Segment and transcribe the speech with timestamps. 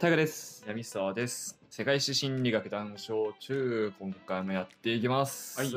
[0.00, 0.64] タイガです。
[0.66, 1.60] 闇沢です。
[1.68, 5.60] 世界史心理学談笑中、今回もやっていきます。
[5.60, 5.68] はい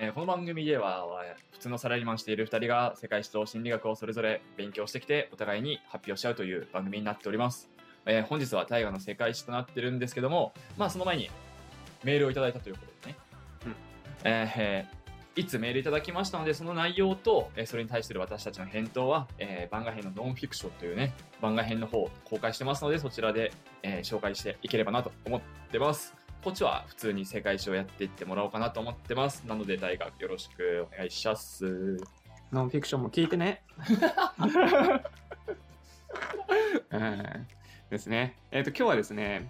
[0.00, 7.68] えーこの番組では、えー普通のサラリーマンしている2人が世界史と心理学をそれぞれ勉強してきて、お互いに発表し合うという番組になっております。
[8.06, 11.28] えー本日は大河の世界史となってるんですけども、まあその前に
[12.04, 13.18] メールをいただいたということでね。
[13.66, 13.74] うん
[14.22, 14.97] えー
[15.38, 23.52] いつメールいただきましたので、その内容と、えーそれに対する私たちの返答は、えー番外編のノンフィクションというね、番外編の方を公開してますので、そちらで、
[23.84, 26.12] えー紹介していければなと思ってます。
[26.42, 29.44] こっちは普通に世界史をやっていってもらおうかなと思ってます。
[29.46, 31.98] なので、大学よろしくお願いします。
[32.50, 33.62] ノンフィクションも聞いてね。
[36.90, 37.46] う ん
[37.90, 38.34] ですね。
[38.50, 39.48] えっ、と、今日はですね、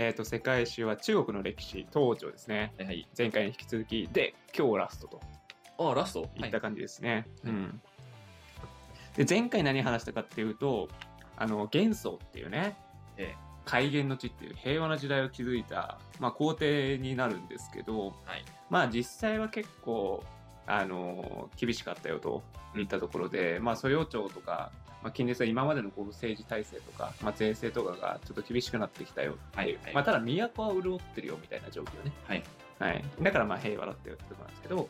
[0.00, 2.72] えっ、と、世界史は中国の歴史、東朝ですね。
[2.78, 3.08] はいはい。
[3.18, 5.20] 前回に引き続き、で、今日ラストと
[5.90, 6.30] あ、ラスト？
[6.36, 7.26] いった感じですね。
[7.42, 7.82] はいうん。
[9.16, 10.88] で、前回何話したかっていうと、
[11.36, 12.76] あの、元宗っていうね、
[13.16, 13.34] え
[13.64, 18.44] 海元の地っていう平和な時代を築いた、まあ、皇帝になるんですけど、はい。
[18.70, 20.22] まあ実際は結構
[20.68, 22.44] あの厳しかったよと
[22.76, 24.70] いったところで、まあ素養庁とか、
[25.02, 29.38] まあ、近年は今までのこう政治体制とか、まあ、税制とかがちょっと厳しくなってきたよ。
[29.52, 29.84] っていう、はい。
[29.84, 29.94] はい。
[29.94, 32.42] まあ、ただ都は潤ってるよみたいな状況ね、はい。
[32.78, 34.88] はい、だからまあ平和だったよってところなんですけど。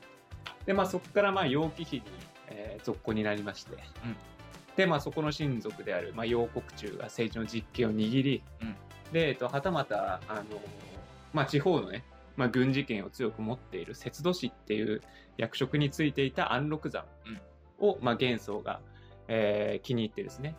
[0.66, 2.02] で、まあ、そこからまあ楊貴妃に、
[2.48, 4.16] えー続行になりまして、うん。
[4.76, 8.76] でまあそこの親族である、まあ、楊国中が政治の実権を握り、うん。
[9.12, 10.44] で、えっと、はたまたあの、
[11.32, 12.04] まあ、地方のね
[12.38, 15.02] まあ、軍事権を強く持っている節度氏っていう
[15.36, 17.04] 役職についていた安禄山
[17.80, 18.80] を、まあ、元宗が、
[19.28, 20.56] えー気に入ってですね、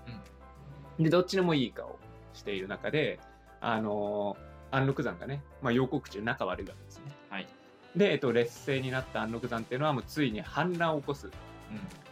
[0.99, 1.99] でどっちでもいい顔を
[2.33, 3.19] している中で、
[3.61, 7.47] あのー安禄山がね、まあ、楊国中仲悪いわけですねはい。
[7.95, 11.31] で、えっと、劣勢になった安禄山っていうのはもうついに反乱を起こす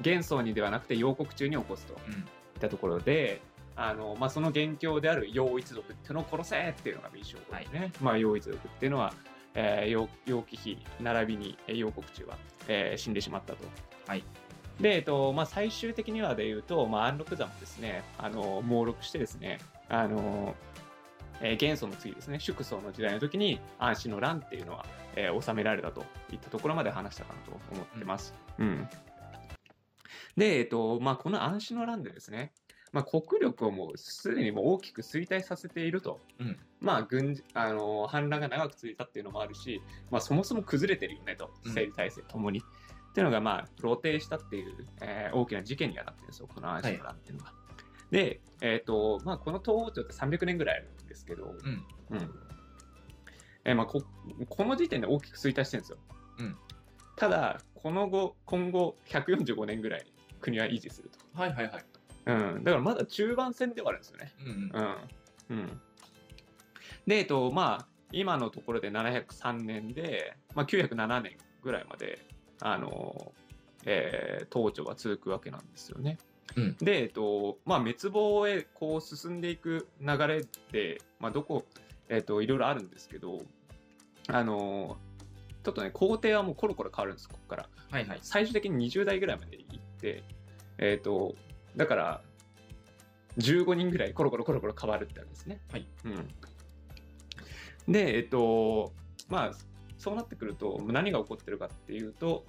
[0.02, 2.14] 元宗にではなくて楊国中に起こすというん。
[2.14, 2.19] うん。
[2.22, 2.23] っ
[2.59, 3.42] たところで
[3.75, 9.14] あの、まあ、その元凶である楊一族っていうのを殺せっていうのが名称ですね、まあ、楊一族っていうのは、
[9.53, 13.59] えー、楊楊貴妃並びにえー楊国中は、えー死んでしまったと。
[14.08, 14.23] はい
[14.80, 18.04] で、えっとまあ、最終的にはで言うと、まあ、安禄山もですね。
[18.17, 19.60] あの猛録してですね。
[19.89, 20.55] あの、
[21.42, 22.39] えー元宗の次ですね。
[22.39, 28.33] 祝宗の時代の時に安史の乱っていうのは、えー収められたといったところまで話したかなと思ってます。
[28.60, 28.88] うん。
[30.36, 32.54] で、えっとまあ、この安史の乱でですね、
[32.92, 36.58] まあ、国力をもうすでにもう大きく衰退させていると、うん。
[36.80, 41.52] まあ軍事あの反乱が長く続いたっていうのもあるし、まあ、そもそも崩れてるよねと。
[41.64, 41.70] うん。
[41.70, 42.61] 政治体制ともに、
[43.17, 47.54] っていうのがまあ露呈したっていう、えー大きな事件にはなってるんですよこの安史の乱っていうのが。
[48.11, 51.83] で、えっとまあ、この東王朝って300年ぐらいあるんですけど、うん。
[52.11, 52.30] うん
[53.66, 54.04] えーまあ、こ
[54.50, 55.98] この時点で大きく衰退してるんですよ。
[56.39, 56.56] うん
[57.16, 60.06] ただこの後今後145年ぐらい
[60.39, 61.42] 国は維持すると。
[61.42, 61.86] はいはいはい。
[62.27, 64.32] うん、だからまだ中盤戦ではあるんですよね。
[64.45, 64.72] うん
[65.50, 65.58] うん。
[65.58, 65.82] うん。
[67.08, 72.20] で、えっと、まあ、今のところで703年で、まあ、907年ぐらいまで、
[72.62, 73.32] あの、
[73.86, 76.18] えー、東朝は続くわけなんですよね。
[76.56, 81.66] うんで、えっと、まあ、滅亡へこう進んでいく流れで、まあ、どこ、
[82.10, 83.42] えっと、いろいろあるんですけど、
[84.30, 84.98] あの、
[85.64, 87.70] ちょっとね、皇帝はもうコロコロ変わるんです、ここから。
[87.92, 88.20] はいはい。
[88.22, 90.24] 最終的に20代ぐらいまで行って、
[90.78, 91.36] えっ、と、
[91.76, 92.22] だから、
[93.38, 95.60] 15人ぐらいコロコロコロコロ変わるってわけですね。
[95.72, 95.86] はい。
[96.06, 97.92] うん。
[97.92, 98.94] で、えっ、と、
[99.30, 99.52] まあ、
[99.97, 102.45] そうなってくると、何が起こってるかっていうと、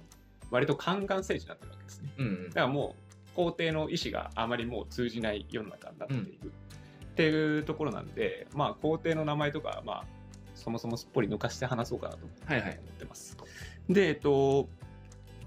[0.51, 2.09] 割と宦官政治になってるわけですね。
[2.17, 2.53] うんうんだ。
[2.55, 2.95] からも
[3.33, 6.51] う、皇帝の意思があまりもう通じない世の中になっている、
[7.11, 10.05] っていうところなんで、まあ、皇帝の名前とか、まあ、
[10.55, 12.71] そもそもすっぽり抜かして話そうかなとはいはい。
[12.71, 13.37] 思ってます。
[13.89, 14.67] で、えっと、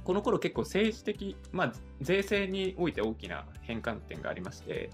[0.04, 4.90] この頃結構政治的、まあ、税制において大きな変換点がありまして、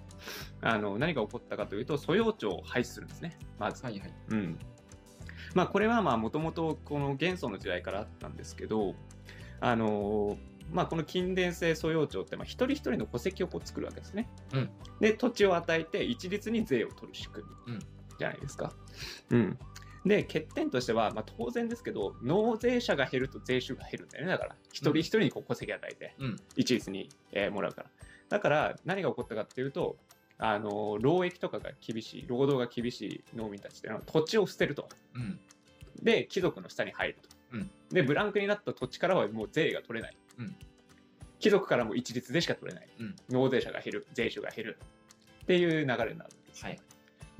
[0.60, 3.82] あの何が起こったかというと、素養庁を廃止するんですね、まず。
[3.84, 4.12] はいはい。
[4.30, 4.58] うん。
[5.58, 8.94] まあ、これはまあ、もともとこの元宗の時代からあったんですけど、
[9.60, 10.38] あの
[10.70, 14.28] まあ、この近伝制素養庁って、まあ、一人一人の戸籍をこう作るわけですね。
[14.54, 14.70] うん
[15.00, 18.72] で、土地を与えて一律に税を取る仕組みうんじゃないですか。
[19.30, 19.58] うん。
[20.06, 24.30] で、欠点としては、まあ、当然ですけど、納税者が減ると税収が減るんだよね。
[24.30, 26.36] だから、一人一人にこう戸籍与えて、うん。
[26.54, 27.90] 一律に、えーもらうから。
[28.28, 29.96] だから、何が起こったかっていうと、
[30.38, 34.88] あの労役とかが厳しい、労働が厳しい農民たちっていうのは土地を捨てると。
[35.14, 35.40] うん。
[36.02, 37.28] で、貴族の下に入ると。
[37.52, 40.16] うんで、ブランクになった土地からはもう税が取れない。
[40.38, 40.56] うん
[41.40, 42.88] 貴族からも一律でしか取れない。
[43.00, 44.78] うん納税者が減る、税収が減る。
[45.42, 46.80] っていう流れになるんですね、はい。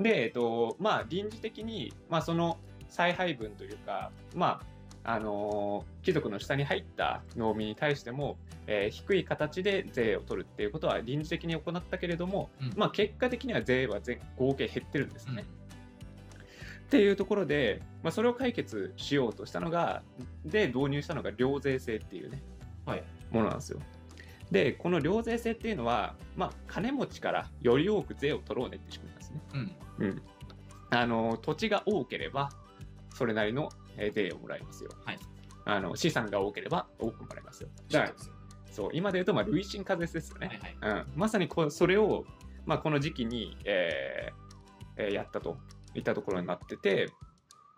[0.02, 2.58] で、えっと、まあ、臨時的に、まあ、その
[2.88, 4.77] 再配分というか、まあ、
[5.08, 15.44] あのー貴族の下に入った農民に対しても、えー低い形で税を取るっていうことは臨時的に行ったけれども、うんまあ、結果的には税は全合計減ってるんですね。
[16.84, 20.02] っていうところで、まあ、それを解決しようとしたのが
[20.44, 22.42] で導入したのが両税制っていうね、
[22.84, 23.80] はいものなんですよ。
[24.50, 29.40] でこの両税制っていうのは、まあ、金持ちからより多く税を取ろうねって仕組みなんですね。
[30.00, 30.06] うん。
[30.06, 30.22] うん、
[30.90, 32.50] あの土地が多ければ
[33.14, 34.90] それなりのえー税をもらいますよ。
[35.04, 35.18] はい
[35.64, 37.68] あの資産が多ければ多くもらいますよ。
[37.90, 38.14] だから
[38.70, 40.46] そう今で言うとまあ累進課税ですよね。
[40.80, 41.02] はいはい。
[41.02, 42.24] うん、まさにこうそれを、
[42.64, 45.58] まあ、この時期に、えーえーやったと
[45.94, 47.10] いったところになってて、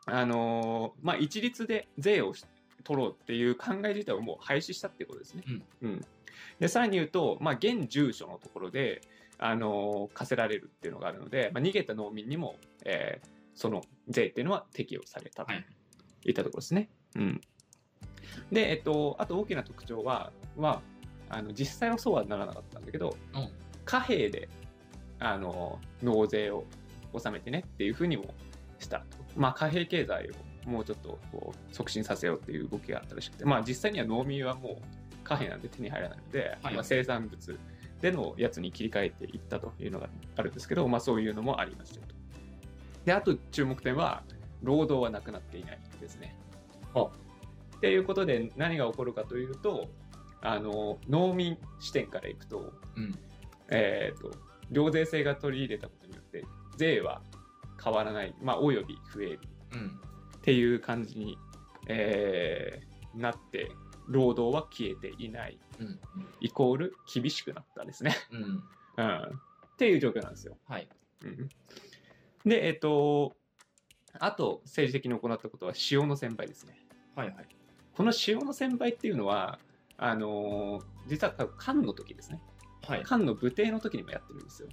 [0.07, 2.45] あのーまあ、一律で税をし
[2.85, 5.45] 取ろうっていう考え自体をもう廃止したっていうことですね。
[5.83, 6.01] うん
[6.59, 9.01] でさらに言うと、まあ、現住所のところで、
[9.39, 15.67] あのー課せられるっていうのがあるので、まあ、逃げた農民にも、えーその税っていうのは適用されたとはい
[16.25, 16.89] いったところですね。
[17.17, 17.41] うん、
[18.53, 20.83] で、えっと、あと大きな特徴は、は
[21.29, 23.49] あの実際はそうはならなかったんだけど、うん
[23.85, 24.49] 貨幣で
[25.19, 26.65] あの納税を
[27.13, 28.27] 納めてねっていうふうにも
[28.79, 29.05] したと。
[29.37, 30.31] まあ、貨幣経済
[30.67, 37.59] をもうちょっとこう促進させようっていう動きがあったらしくて、まあ、実際には農民はもう貨幣なんで手に入らないので、はいまあ、生産物
[38.01, 42.15] でのやつに切り替えていったというのがあるんですけど、まあ、そういうのもありましたよと。
[43.05, 44.23] で、あと注目点は、
[44.63, 46.35] 労働はなくなっていないですね。
[46.95, 49.89] っていうことで何が起こるかというと、
[50.43, 53.19] あの農民視点からいくと、うん。
[53.69, 54.33] えー、と
[54.71, 56.45] 両税制が取り入れたことによって
[56.77, 57.23] 税は
[57.83, 59.41] 変わらない、まあ、および増える
[59.75, 60.01] うん。
[60.39, 61.39] っていう感じに、
[61.87, 63.71] えーなって
[64.09, 65.99] 労働は消えていないうん。
[66.41, 68.63] イコール厳しくなったですね、うん。
[68.97, 70.57] うん、っていう状況なんですよ。
[70.69, 70.89] はい。
[71.25, 71.49] うん、
[72.45, 73.35] でえっ、と
[74.19, 76.77] あと政治的に行ったことは塩の専売ですね。
[77.15, 77.47] はいはい。
[77.95, 79.59] この塩の専売っていうのは
[79.97, 82.41] あのー実は漢の時ですね。
[82.87, 83.03] はい。
[83.03, 84.69] 漢の武帝の時にもやってるんですよ。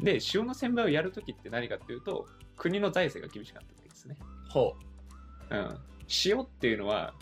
[0.00, 2.26] で、塩の専売をやる時って何かっていうと、
[2.56, 4.16] 国の財政が厳しかった時ですね。
[4.48, 4.74] ほ
[5.50, 5.78] うん。
[6.24, 7.14] 塩っていうのは、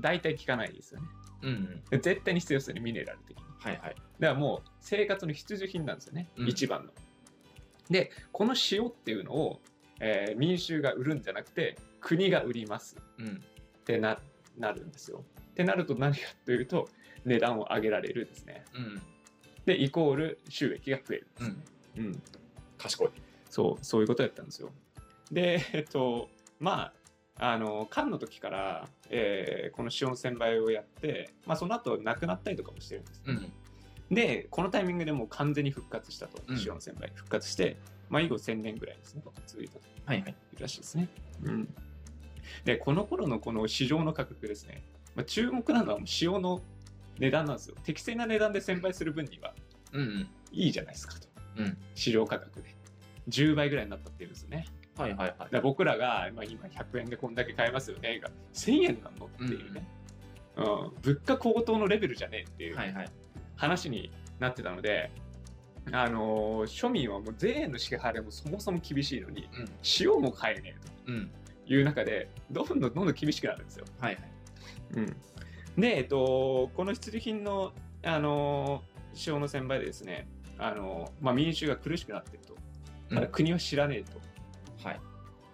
[0.00, 1.06] 大体効かないですよね。
[1.42, 1.46] う。
[1.48, 1.82] うん。
[1.90, 3.44] で絶対に必要ですよね、ミネラル的に。
[3.58, 3.96] はいはい。
[4.20, 6.92] だからもう、生活の必需品なんですよね、うん一番の。
[7.90, 9.60] で、この塩っていうのを、
[10.00, 13.26] えー民衆が売るんじゃなくて、国が売りますうん。
[13.28, 13.30] っ
[13.84, 14.18] てな
[14.58, 15.24] なるんですよ。
[15.50, 16.88] ってなると何かというと、
[17.24, 18.64] 値段を上げられるですね。
[18.74, 19.02] うん。
[19.64, 21.44] で、イコール収益が増えるんです
[21.98, 22.04] うん。
[22.06, 22.22] うん、
[22.78, 23.08] 賢い。
[23.50, 24.70] そう、そういうことやったんですよ。
[25.32, 26.28] で、えっと、
[26.60, 26.92] ま
[27.38, 33.22] あ、あの、漢の時から、えーこの塩の専売をやって、まあ、その後なくなったりとかもしてるんです。
[33.26, 33.52] うん。
[34.10, 37.10] で、このタイミングでもう完全に復活したと、うん塩の専売。
[37.14, 37.76] 復活して、
[38.08, 40.30] まあ、以後1000年ぐらいですね、続いたとはいはい。
[40.30, 41.08] いうらしいですね。
[41.42, 41.74] うん。
[42.64, 44.82] で、この頃のこの市場の価格ですね、
[45.14, 46.60] まあ、注目なのはもう塩の
[47.18, 47.76] 値段なんですよ。
[47.82, 49.54] 適正な値段で専売する分には
[49.92, 50.28] うんうん。
[50.52, 51.28] いいじゃないですかと。
[51.56, 51.76] うん。
[51.94, 52.74] 市場価格で。
[53.28, 54.66] 10倍ぐらいになったっていうんですよね。
[54.96, 55.48] はいはいはい。
[55.50, 59.86] ら僕らが、まあ、今100円でこんだけ買えますよねが1000円なのっていうね、
[60.56, 63.10] うん物価高騰のレベルじゃねえっていうはいはい。
[63.56, 65.10] 話になってたので、
[65.92, 69.68] あのー庶民はもう税の支払いもそもそも厳しいのにうん。
[70.00, 70.74] 塩も買えね
[71.08, 71.30] えうん。
[71.66, 73.84] という中でどんどんどんどん厳しくなるんですよ。
[74.00, 74.30] はいはい。
[74.94, 75.06] うん、
[75.80, 77.72] で、えっと、この必需品の、
[78.04, 78.96] あのー
[79.32, 80.28] 塩の専売でですね、
[80.58, 82.54] あのーまあ、民衆が苦しくなってると。
[83.14, 84.20] ただ国は知らねえと。
[84.86, 85.00] はい。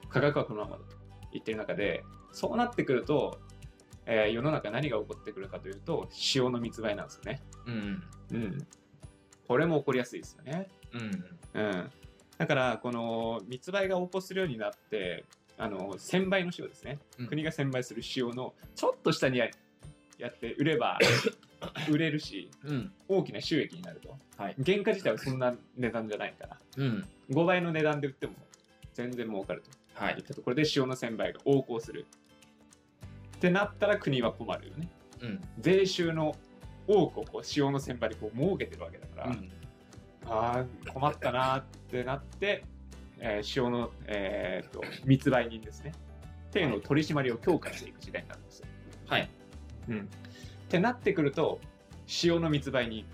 [0.08, 0.96] 価格はこのままだと
[1.32, 3.38] 言ってる中で、そうなってくると、
[4.06, 7.40] えー世の中何が起こってくるかというと、塩の密売なんですよね。
[7.66, 8.02] うん。
[8.32, 8.66] うん。
[9.46, 10.68] これも起こりやすいですよね。
[10.92, 11.60] うん。
[11.60, 11.90] うん。
[12.38, 15.24] だから、この密売が横行するようになって、
[15.58, 16.98] あの、1000倍の塩ですね。
[17.18, 19.48] うん国が1000倍する塩のちょっと下にや
[20.18, 20.98] やって売れば
[21.90, 22.92] 売れるし、うん。
[23.08, 24.16] 大きな収益になると。
[24.36, 24.56] はい。
[24.64, 27.08] 原価自体はそんな値段じゃないから、うん。
[27.30, 28.34] 5倍の値段で売っても
[28.94, 29.70] 全然儲かると。
[29.94, 30.20] はいい。
[30.20, 32.06] ったところで塩の1000倍が横行する。
[33.42, 34.88] ってなったら国は困るよね。
[35.20, 35.40] うん。
[35.58, 36.36] 税収の
[36.86, 39.50] 多くをこう塩の1000倍でこう儲けてるわけだから、うん。
[40.26, 42.64] ああ、困ったなーってなって、
[43.18, 45.92] えー塩の、えー、と密売人ですね。
[46.50, 48.66] っていうのを取り締まりを強化していく時代になるんですよ。
[49.08, 49.28] はい。
[49.88, 49.98] うん。
[49.98, 50.02] っ
[50.68, 51.58] てなってくると、
[52.22, 53.04] 塩の密売人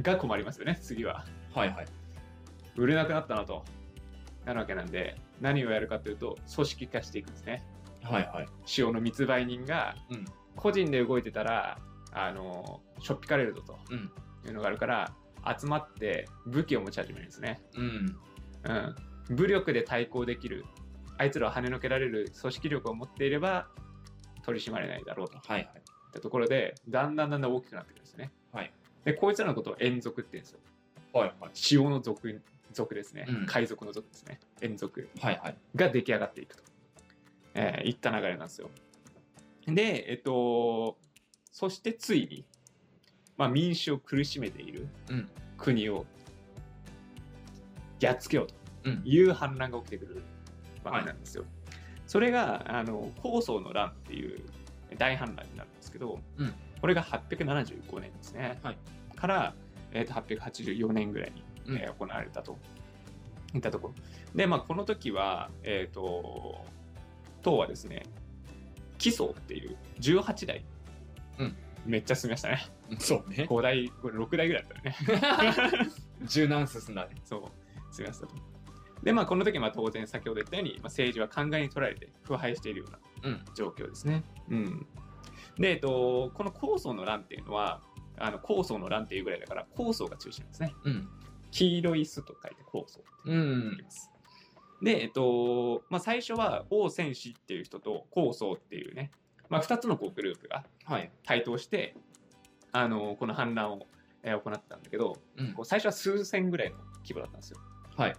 [0.00, 1.26] が困りますよね、次は。
[1.54, 1.86] はいはい。
[2.76, 3.62] 売れなくなったなと。
[4.46, 7.62] なるわけなんで、何をやるかというと、組織化していくんですね。
[8.06, 8.48] はいはい。
[8.78, 10.24] 塩の密売人がうん。
[10.56, 11.78] 個人で動いてたら、
[12.12, 14.10] あの、しょっぴかれるぞとうん。
[14.46, 15.12] いうのがあるから、
[15.58, 17.60] 集まって武器を持ち始めるんですね。
[17.76, 18.16] うん。
[18.64, 18.72] う
[19.32, 19.36] ん。
[19.36, 20.64] 武力で対抗できる、
[21.18, 23.68] あいつらを跳ねのけられる組織力を持っていれば、
[24.44, 25.70] 取り締まれないだろうといっはいはい。
[26.12, 28.32] たところで、だんだんだんだん大きくなってくるんですよね。
[28.52, 28.72] はい。
[29.04, 30.60] で、こいつらのことを縁族って言うんですよ。
[31.12, 31.50] はいはい。
[31.54, 32.40] 潮の族
[32.72, 34.38] 族ですね、うん海賊の族ですね。
[34.60, 35.56] 縁族はいはい。
[35.74, 36.62] が出来上がっていくと、
[37.58, 38.70] えーいった流れなんですよ。
[39.66, 40.96] で、えっと、
[41.50, 42.44] そしてついに、
[43.36, 46.04] まあ、民主を苦しめているうん国を
[47.98, 49.02] やっつけようとうん。
[49.04, 50.22] いう反乱が起きてくる
[50.84, 51.44] わけなんですよ。
[52.06, 54.44] それが、あの、高宗の乱っていう
[54.96, 58.58] 大反乱になるんですけど、うんこれが875年ですね。
[58.62, 58.76] はい
[59.16, 59.54] から、
[59.92, 62.58] えーと884年ぐらいにうんえー行われたと
[63.54, 63.94] いったところ。
[64.34, 66.64] で、まあ、この時は、えっ、と、
[67.46, 68.02] 唐はですね、
[68.98, 70.64] 奇宗っていう18代、
[71.38, 72.66] うんめっちゃ進みましたね。
[72.98, 73.46] そうね。
[73.48, 75.90] 5代、これ6代ぐらいだったよね。
[76.26, 77.14] 柔軟進んだね。
[77.24, 78.34] そう、進みましたと。
[79.04, 83.44] で、まあ、この時、まあ、当然先ほど言ったように、まあ、政治は考えに取られて腐敗しているようなうん。
[83.54, 84.24] 状況ですね。
[84.50, 84.86] うん。
[85.58, 87.80] で、えっと、この高宗の乱っていうのは、
[88.18, 90.74] あの高宗の乱っていうぐらいだから、高宗が中心なんですね。
[90.84, 91.08] うん。
[91.52, 93.82] 黄色い巣と書いて高宗ってうん言い。
[93.82, 94.10] ます。
[94.82, 99.10] で、えっと、まあ、最初は王戦士っていう人と高宗っていうね、
[99.48, 101.10] まあ、2つのこうグループがはい。
[101.24, 101.94] 台頭して、
[102.72, 103.86] あの、この反乱を、
[104.22, 107.58] えー行ったんだけど、うんこう最初は数千ぐらいの規模だったんですよ。
[107.96, 108.16] はい。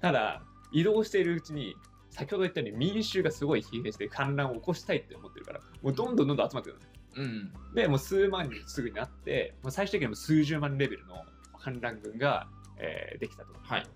[0.00, 1.74] ただ、移動しているうちに、
[2.10, 6.80] 先ほど言ったように民衆がすごい疲弊して反乱を起こしたいって思ってるから、もうどんどんどんどん集まってくる
[7.16, 7.52] うん。
[7.74, 11.24] で、もう数万人すぐになって、もう最終的にはもう数十万レベルの
[11.58, 12.46] 反乱軍が、
[12.78, 13.86] えーできたとはい。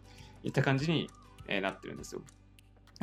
[0.43, 1.11] いった感じに、
[1.51, 2.23] えーなってるんですよ。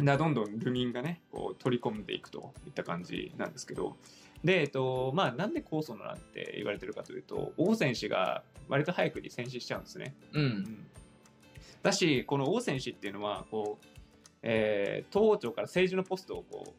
[0.04, 3.98] だどんどん流民がね、こう取り込んでいくといった感じなんですけど、
[4.44, 10.16] で、えっと、まあ、なんで高祖の乱って言われてるかというと、王選手が割と早くに戦死しちゃうんですね。
[10.34, 10.88] うん。
[11.82, 13.86] だし、この王選手っていうのは、こう、
[14.44, 16.76] えー、東王朝から政治のポストをこ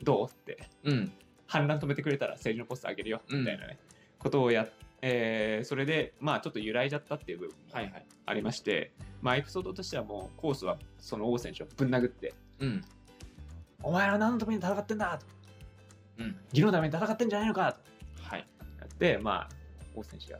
[0.00, 1.12] う、どうって、うん。
[1.46, 3.78] 反乱止めてくれたら政治のポストあげるよ、うんみたいなね、
[4.18, 4.70] ことをやっ
[5.02, 8.06] えーそれで、まあ、ちょっと揺らいじゃったっていう部分もはいはい。
[8.24, 12.84] ありまして、まあ、エピソードとしてはもう、コースはその王選手をぶん殴って、うん。
[13.82, 15.26] お前ら何のために戦ってんだと、
[16.18, 16.36] うん。
[16.52, 18.46] 義のために戦ってんじゃないのかとはい。
[18.78, 19.48] やって、まあ、
[19.94, 20.38] 王選手が、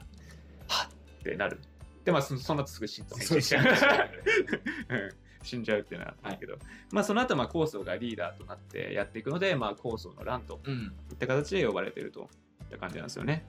[0.68, 0.88] はっ
[1.20, 1.58] ってなる。
[2.04, 3.06] で、まあ、そその後すぐ死ん
[3.40, 3.64] じゃう。
[4.90, 6.56] うん死んじゃうっていうのはあったけど、
[6.92, 10.94] まあその後まあコーソーがリーダーとなってやっていくので、まあコーソーの乱とうん。
[11.10, 13.44] いった形で呼ばれているといった感じなんですよね。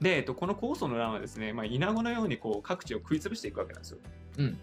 [0.00, 3.98] で、えっと、このコーソーの乱はですね、まあ、イナゴのようにこう各地を食い潰していくわけなんですよ。
[4.38, 4.58] うん。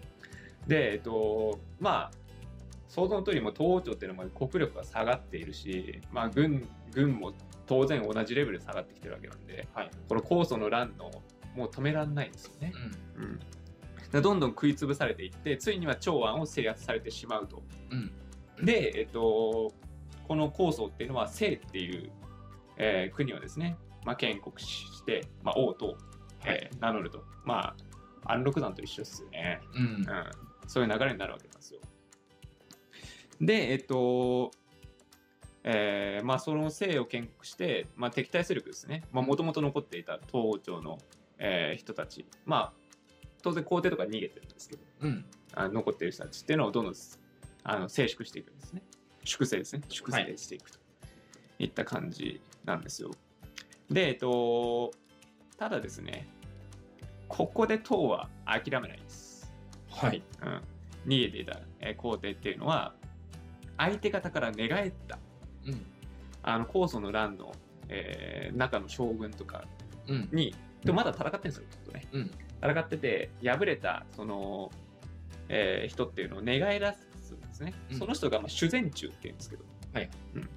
[0.66, 2.10] で、えっと、まあ、
[2.88, 7.34] 想像の通りも東王朝っていうのも国力が下がっているし、まあ軍、軍も
[7.66, 9.90] 当然同じレベルで下がってきてるわけなんで、はい。
[10.08, 11.10] この酵素の乱の
[11.56, 12.72] もう止められないんですよね。
[13.16, 13.24] うん。
[13.24, 13.40] うん、
[14.12, 17.62] でどんどん食い潰されていってついには長安を制圧されてしまうと。
[17.90, 18.64] うん。
[18.64, 19.72] で、えっと、
[20.28, 22.10] この酵素っていうのは清っていう、
[22.76, 25.96] えー国をですね、まあ、建国して、まあ、王と、
[26.44, 27.24] えー名乗ると。
[27.44, 27.74] ま
[28.24, 29.60] あ安禄山と一緒ですよね。
[29.74, 29.86] うんう。
[29.86, 30.06] ん、
[30.66, 31.80] そういう流れになるわけなんですよ。
[33.40, 34.50] で、えっと、
[35.62, 40.98] えーまあ、その姓を建国して、まあ、敵対勢力ですね、もともと残っていた東王朝の、
[41.38, 42.72] えー人たち、まあ、
[43.42, 45.24] 当然皇帝とか逃げてるんですけど、うん。
[45.54, 46.94] あ残っている人たちっていうのをどんどん
[47.64, 48.82] あの静粛していくんですね。
[49.24, 49.82] 粛清ですね。
[49.88, 50.78] 粛清していくと
[51.58, 53.10] いった感じなんですよ。
[53.90, 54.90] で、えっと、
[55.58, 56.26] ただですね、
[57.28, 59.52] ここで唐は諦めないです。
[59.90, 60.22] はい。
[60.42, 60.62] うん、
[61.06, 62.94] 逃げていた、えー皇帝っていうのは
[63.76, 65.18] 相手方から寝返った
[65.66, 65.86] うん。
[66.42, 67.52] あの高祖の乱の、
[67.88, 69.64] えー中の将軍とか
[70.08, 70.28] うん。
[70.32, 72.30] にでもまだ戦ってるんですよちょっとねうん。
[72.62, 74.70] 戦ってて敗れたその、
[75.48, 80.48] えー人っていうのを寝返らすんですね、うんその人がまあ主前中っていうんですけど、はいうん、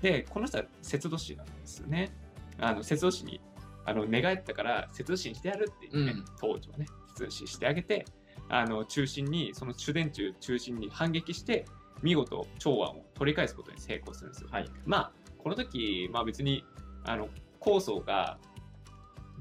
[0.00, 2.10] でこの人は節度師なんですよね
[2.60, 3.40] あの節度師に
[3.84, 8.04] あの寝返ったから節度師にしてやるって言って、当時はね節度師してあげて
[8.48, 11.64] あの中心にその主殿中中心に反撃して
[12.02, 14.48] 見事長安を取り返すことに成功するんですよ。
[14.50, 14.70] はい。
[14.86, 16.64] まあこの時、まあ、別に
[17.04, 17.28] あの
[17.60, 18.38] 高祖が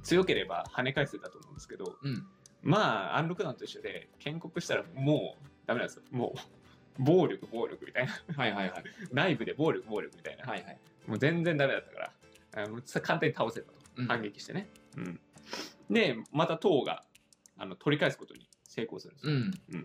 [0.03, 2.25] 強ければ跳ね返せたと思うんですけどうん。
[2.63, 6.33] まあ安禄山と一緒で建国したらもうダメなんですよも
[6.99, 8.83] う暴力暴力みたいなはいはいはい。
[9.13, 10.79] 内部で暴力暴力みたいな、はいはい。
[11.05, 12.11] もう全然ダメだったから
[12.57, 14.07] あの簡単に倒せたと、うん。
[14.07, 15.19] 反撃してね、うん、
[15.89, 17.03] でまた唐が
[17.57, 19.41] あの取り返すことに成功するんですよ、うん。
[19.73, 19.83] うん。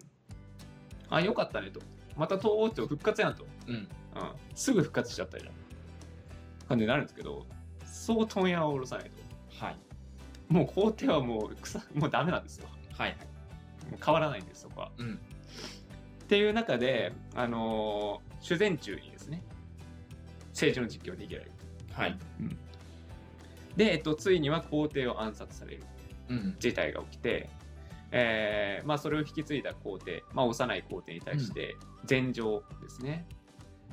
[1.10, 1.80] あよかったねと。
[2.16, 3.74] また東王朝復活やんと、うん。
[3.74, 3.86] うん、
[4.54, 5.52] すぐ復活しちゃったじゃん
[6.68, 7.46] 感じになるんですけど
[7.84, 9.64] そう問屋を下ろさないと。
[9.64, 9.76] はい。
[10.48, 12.68] もう皇帝はもう草もうダメなんですよ。
[12.96, 13.10] はい。
[13.10, 13.18] はい。
[13.90, 14.92] もう変わらないんですそこは。
[14.98, 15.14] うん。
[15.14, 19.40] っていう中で、あのー主前中にですね、
[20.48, 21.52] 政治の実権を握られる。
[21.92, 22.18] はい。
[23.76, 25.82] で、えっと、ついには皇帝を暗殺される
[26.28, 26.56] うん。
[26.58, 27.48] 事態が起きて、
[28.10, 33.26] えーまあ、それを引き継いだ皇帝、まあ、幼い皇帝に対して禅譲ですね、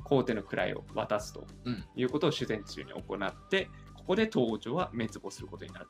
[0.04, 1.84] 皇帝の位を渡すとうん。
[1.96, 5.86] いうことを修善中に行ってここで東条は滅亡することになる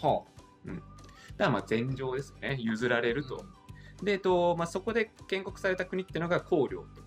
[0.00, 0.06] と。
[0.08, 0.22] は
[1.36, 3.14] だからまあ禅譲ですよね譲られあ。
[3.14, 3.44] ると。
[4.02, 7.02] で、えっとまあ、そこで建国された国っていうのが公領と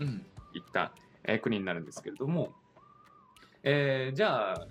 [0.00, 0.26] うん。
[0.54, 0.92] いった、
[1.24, 2.52] えー国になるんですけれども、
[3.70, 4.66] えーじゃあ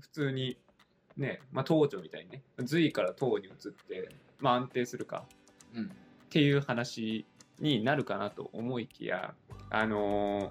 [0.00, 0.56] 普通に
[1.16, 3.52] ね、まあ、東条みたいにね隋から唐に移っ
[3.88, 4.08] て、
[4.40, 5.24] まあ、安定するか
[5.74, 5.84] うん。
[5.84, 5.88] っ
[6.30, 7.24] ていう話
[7.60, 9.34] になるかなと思いきや、
[9.70, 10.50] あのー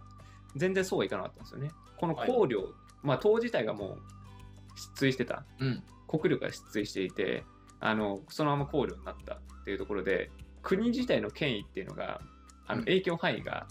[0.56, 1.72] 全然そうはいかなかったんですよね。
[1.98, 5.84] この公領、まあ唐自体がもう失墜してたうん。
[6.08, 7.44] 国力が失墜していて
[7.82, 12.22] あのそのまま考慮になったっていうところで国自体の権威っていうのが
[12.68, 13.68] あのうん影響範囲が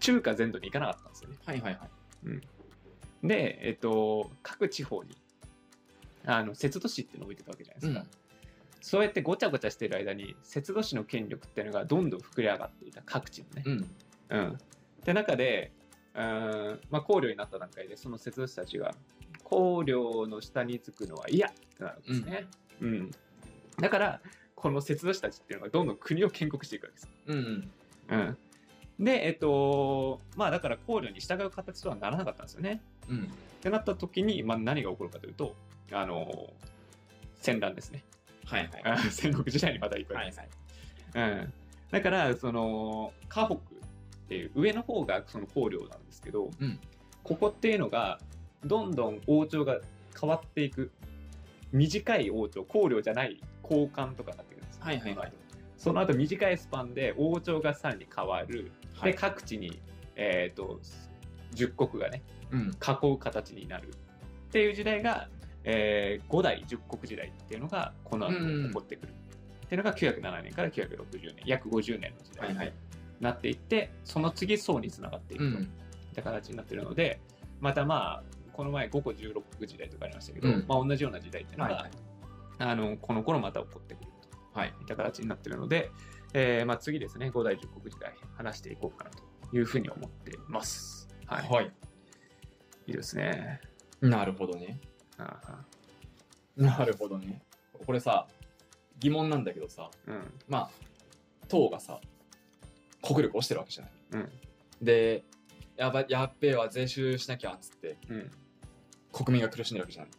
[0.00, 1.36] 中華全土に行かなかったんですよね。
[1.44, 1.90] はいはいはい。
[3.22, 5.16] で、えっと、各地方に
[6.24, 8.00] あの節度市っていうのを置いてたわけじゃないですか。
[8.00, 8.06] うん
[8.86, 13.62] そうやってごちゃごちゃしてる間に節度市の権力っていうのがどんどん膨れ上がっていた各地のね。
[13.66, 13.90] うん。
[14.28, 14.48] うん。
[14.52, 14.56] っ
[15.04, 15.72] て中で、
[16.14, 18.94] うーんまあ、考慮になった段階でその節度師たちが
[19.42, 22.46] 考慮の下につくのは嫌ってなるんですね。
[22.80, 23.10] うん。
[23.80, 24.20] だから、
[24.54, 27.10] この節度師たちっていうのがどんどん国を建国していくわけです。
[27.26, 27.70] うん。
[28.08, 28.38] うん。
[28.98, 32.80] で、えっと、まあだから考慮に従う形とはならなかったんですよね。
[33.08, 33.24] うん。
[33.24, 33.26] っ
[33.60, 35.54] てなった時に、まあ何が起こるかというと、
[35.92, 36.52] あの、
[37.34, 38.04] 戦乱ですね。
[38.44, 38.82] はいはい。
[38.84, 41.18] あ戦国時代にまた行くわけはいです。
[41.18, 41.30] はい。
[41.30, 41.52] うん、
[41.90, 43.58] だからその河北っ
[44.28, 46.78] ていう上の方がその公領なんですけど、うん
[47.26, 48.20] ここっていうのが
[48.64, 49.80] どんどん王朝が
[50.18, 50.92] 変わっていく
[51.72, 55.32] 短い王朝公領じゃない交換とかになってくるんですよはいはいはい。
[55.86, 59.12] その後短いスパンで王朝がさらに変わる、はい。
[59.12, 59.80] で各地に、
[60.16, 60.80] えー、と
[61.54, 62.70] 10国がねうん。
[62.70, 63.90] 囲う形になる。
[64.48, 65.28] っていう時代が、
[65.62, 69.12] えー、5代10国時代っていうのがこの後起こってくる、
[69.64, 72.74] っていうのが907年から960年約50年の時代にはいはい。
[73.20, 75.64] なっていって、その次宋につながっていくというん。
[75.66, 75.68] っ
[76.16, 77.20] た形になっているので、
[77.60, 80.64] またまあこの前5個16国時代とかありましたけど、うん。
[80.66, 81.90] まあ、同じような時代っていうのが、はいはい。
[82.58, 84.10] あのこの頃また起こってくる
[84.56, 84.72] はい。
[84.72, 85.90] といった形になっているので、
[86.32, 91.08] えーまあ、次ですね5代10国時代話していこうかなというふうに思っています。
[91.26, 91.72] はい、はい。
[92.86, 93.60] いいですね。
[94.00, 94.80] なるほどね。
[96.56, 97.42] なるほどね。
[97.84, 98.26] これさ、
[98.98, 100.70] 疑問なんだけどさ、うんまあ、
[101.48, 102.00] 党がさ、
[103.02, 103.92] 国力落ちてるわけじゃない。
[104.12, 104.32] うん
[104.82, 105.24] で、
[105.76, 108.30] やばやっべえわ、税収しなきゃっつって、うん
[109.12, 110.10] 国民が苦しんでるわけじゃない。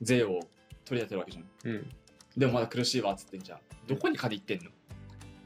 [0.00, 0.40] 税を
[0.86, 1.70] 取り立てるわけじゃん。
[1.70, 1.90] うん
[2.36, 3.58] でもまだ苦しいわっつってんじゃん。
[3.86, 4.70] どこに金いってんの？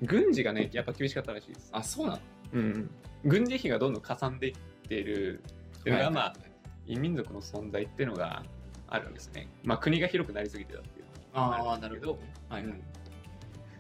[0.03, 1.71] 軍事がね、やっぱ厳しかったらしいです。
[1.73, 2.21] あ、そうなの？
[2.55, 2.91] うん、
[3.25, 4.55] 軍事費がどんどんかさんでいっ
[4.89, 5.43] ている
[5.81, 6.39] っていうのが、まあ、はい
[6.87, 8.43] 異民族の存在っていうのが
[8.87, 9.49] あるんですね。
[9.63, 12.19] まあ、国が広くなりすぎてたっていうああ、なるほど。
[12.49, 12.73] はいはい。
[12.73, 12.81] うん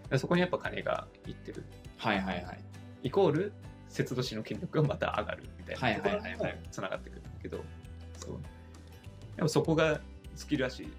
[0.09, 1.64] だからそこにやっぱ金がいってる。
[1.99, 2.59] はいはいはい。
[3.03, 3.53] イコール、
[3.88, 7.64] 節度市の権力がまた上がるみたいなところにはいはいはいはつながってくるんだけど、
[8.16, 8.38] そう。
[9.37, 10.01] でもそこが
[10.35, 10.92] スキルらしい。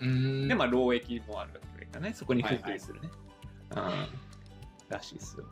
[0.00, 2.12] で、まあ、労役もあるわけだね。
[2.14, 3.10] そこに付随するね。
[3.70, 4.08] うん
[4.88, 5.44] らしいですよ。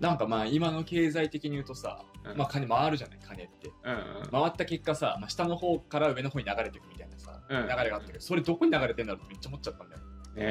[0.00, 3.72] なんかまあ今の経済的に言うとさ、うんまあ金回るじゃない、金って。
[3.84, 3.96] うんう
[4.26, 10.02] ん回った結果さ、まあ、下の方から上の方に流れていくみたいなさ、うん流れがあったけど、それどこに流れてんだろうってめっちゃ思っちゃったんだよ。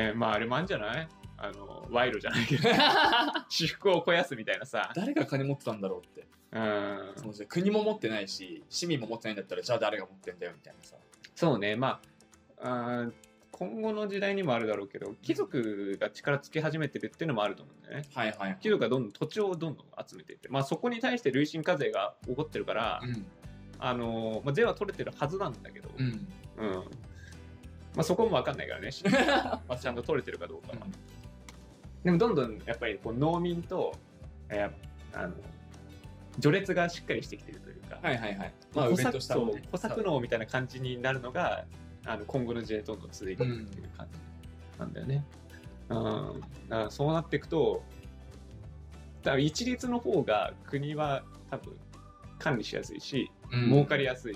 [0.09, 1.07] ねまああれもあるんじゃない？
[1.37, 2.69] あの賄賂じゃないけど
[3.47, 6.27] 私服を肥やすみたいなさ誰が金持ってたんだろうって。
[6.51, 10.95] うんその国も持ってないし、市民も持ってないんだったら、じゃあ誰が持ってんだよみたいなさ。
[11.35, 12.01] そうねま
[12.59, 13.11] ああー
[13.59, 18.57] 今後の時代にもあるだろうけど貴族が力つけ始めてるっていうのもあると思うんだよねはいはい。
[18.61, 23.25] 貴族がどんどん土地をどんどん集めていってまあそこに対して累進課税が起こってるから、うん。
[23.79, 26.05] あのまあ、税は取れてるはずなんだけど、うん。
[26.05, 26.73] うん
[27.95, 28.89] まあ、そこも分かんないからね
[29.67, 30.87] まあちゃんと取れてるかどうかは、
[32.03, 33.95] でもどんどんやっぱりこう農民と、
[34.49, 34.71] えー
[35.13, 35.33] あの
[36.39, 38.53] 序列がしっかりしてきてるというか、はいはいはい。
[38.75, 38.95] まあ、ね
[39.71, 41.65] 小作農みたいな感じになるのが
[42.07, 45.25] あの今後の時代どんどん続いていくっていう感じなんだよね。
[45.89, 47.83] うん、だからそうなっていくと
[49.23, 51.77] 多分一律の方が国は多分
[52.39, 54.35] 管理しやすいし、うん儲かりやすい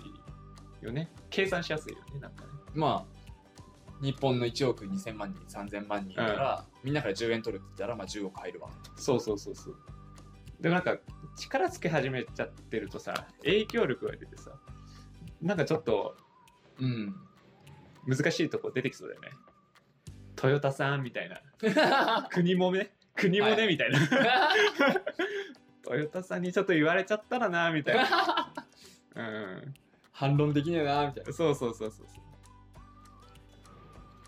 [0.82, 2.52] よね計算しやすいよねなんかね。
[2.74, 8.70] まあ、日本の1億2000万人、3000万人から、みんなから10円取るって言ったら、まあ10億入るわ。
[8.96, 9.76] そうそうそうそう。
[10.62, 10.98] でもなんか
[11.36, 14.52] 力つけ始めちゃってるとさ影響力が出てさ
[15.42, 16.16] なんかちょっと
[16.80, 17.16] うん。
[18.08, 19.30] 難しいとこ出てきそうだよね。
[20.36, 22.28] トヨタさんみたいな。
[22.32, 24.00] 国もね、国もね、はいみたいな。
[25.84, 28.54] トヨタさんにちょっと言われちゃったらな、みたいな。
[29.16, 29.74] うん。
[30.12, 31.34] 反論できねえなみたいな。
[31.34, 32.04] そうそうそうそ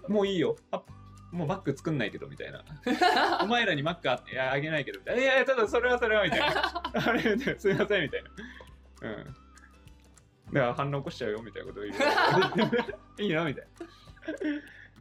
[0.07, 0.12] う。
[0.12, 0.55] もういいよ。
[0.71, 0.83] あ
[1.31, 2.63] もうマック作んないけど、みたいな。
[3.41, 5.21] お前らにマックあいやあげないけど、みたいな。
[5.21, 6.83] いやいや、ただそれはそれは、みたいな。
[6.93, 7.21] あれ、
[7.57, 8.29] すいません、みたいな。
[9.01, 9.36] うん。
[10.53, 11.95] だから反応起こしちゃうよ、みたいなことを言う。
[13.21, 13.67] いいのみたい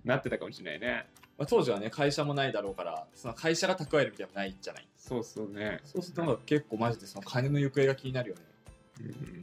[0.04, 0.14] な。
[0.14, 1.06] なってたかもしれないね。
[1.38, 4.88] まあ、当時はね、会社もないだろうから、その会社が蓄えるみたいなのないじゃない。
[4.96, 5.80] そうそうね。
[5.84, 8.42] そうするとなんか結構マジでその金の行方が気になるよね。
[9.00, 9.42] うん、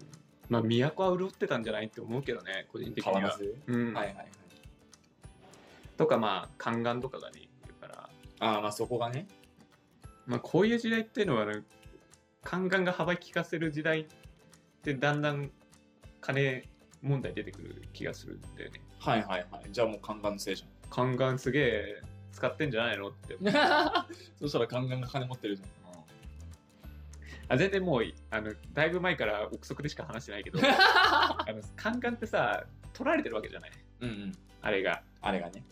[0.49, 3.19] まあ、都は潤ってたんじゃないって思うけどね、個人的には。
[3.19, 3.55] 変わらず？
[3.67, 4.27] うんはいはいはい。
[5.97, 8.09] とか、まあ、宦官とかがね、いるから。
[8.39, 9.27] ああ、まあそこがね。
[10.25, 11.63] まあ、こういう時代っていうのは、ね、
[12.43, 14.05] 宦官が幅利かせる時代っ
[14.83, 15.51] てだんだん
[16.33, 16.63] 金
[17.01, 18.81] 問題出てくる気がするんだよね。
[18.99, 19.71] はいはいはい。
[19.71, 20.63] じゃあもう宦官のせいじ
[20.95, 23.35] 宦官すげえ使ってんじゃないのって。
[23.49, 24.05] ゃん。
[24.39, 25.69] そしたら宦官が金持ってるじゃん。
[27.51, 32.63] あ全然もうあのだいぶ前から憶測でしか話してないけど あの宦官ってさ
[32.93, 34.31] 取られてるわけじゃないうんうん。
[34.61, 35.01] あれが。
[35.21, 35.63] あれがね。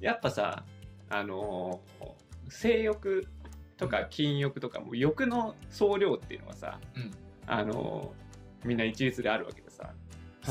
[0.00, 0.64] やっぱさ
[1.10, 3.26] あのー性欲
[3.76, 7.10] とか禁欲とかも欲の総量っていうのはさ、うん
[7.46, 9.94] あのーみんな一律であるわけでさ、はい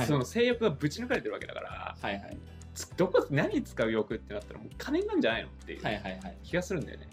[0.05, 2.37] その性欲がぶち抜かれてるわけだからはいはい。
[2.73, 6.37] つどこ何に使う欲ってなったらもう金なんじゃないのっていうはいはいはい。
[6.43, 7.07] 気がするんだよね。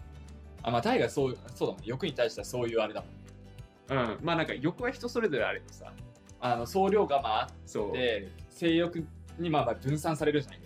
[0.62, 1.82] あ、まあ大がそう、そうだもん。
[1.84, 3.98] 欲に対してはそういうあれだもん。
[3.98, 5.92] うん、まあなんか欲は人それぞれあれどさ
[6.40, 9.06] あの、総量がまああそうって、性欲
[9.38, 10.60] にまあまあ分散されるじゃない。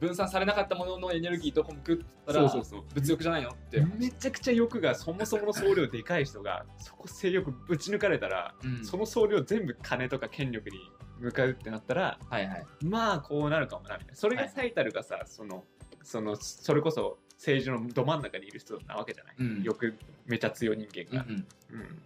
[0.00, 2.84] 分散されなかったもののエネルギーどこ向くったら、そうそうそう。
[2.94, 3.80] 物欲じゃないのって。
[3.98, 8.84] めちゃくちゃ欲がそもそもの総量でかい人がそこ性欲ぶち抜かれたら、うん。
[8.84, 10.78] その総量全部金とか権力に
[11.18, 12.66] 向かうってなったらはいはい。
[12.84, 14.14] まあこうなるかもなみたいな。
[14.16, 15.64] それが最たるがさ、その
[16.02, 19.62] そのそれこそ政治のど真ん中にいる人なわけじゃない、うん。
[19.62, 19.94] 欲
[20.26, 21.80] めちゃ強い人間が、うんうん。
[21.80, 22.02] うん。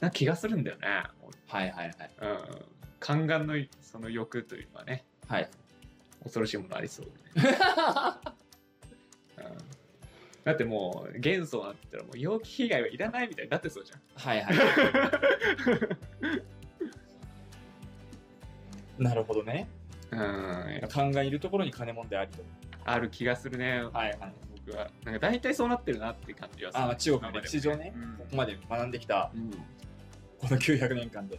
[0.00, 0.86] な気がするんだよね、
[1.46, 2.10] はいはいはい。
[2.20, 2.38] うん、
[3.00, 5.04] 宦官のその欲というのはね。
[5.26, 5.50] はい。
[6.22, 7.06] 恐ろしいものありそう。
[7.34, 7.58] でね、
[9.38, 9.44] うん。
[10.44, 14.00] だってもう元素なんて言ったらもう陽気被害はいらないみたいになってそうじゃん。
[14.14, 14.56] はいはい。
[18.98, 19.68] なるほどね。
[20.10, 20.80] うん。
[20.88, 22.42] 勘がいるところに金もんでありと。
[22.84, 24.32] ある気がするね、はいはい。
[24.66, 24.88] 僕は。
[25.04, 26.84] なんか大体そうなってるなって感じはする。
[26.84, 29.50] あ、まあ中国の歴史上ね、うんここまで学んできたうん。
[29.50, 29.58] こ
[30.42, 31.38] の900年間で。